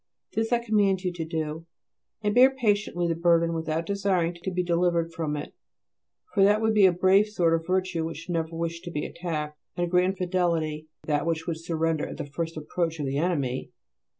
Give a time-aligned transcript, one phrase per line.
[0.33, 1.67] This I command you to do.
[2.23, 5.53] And bear patiently the burden without desiring to be delivered from it;
[6.33, 9.59] for that would be a brave sort of virtue which never wished to be attacked,
[9.77, 13.69] and a grand fidelity that which would surrender at the first approach of the enemy!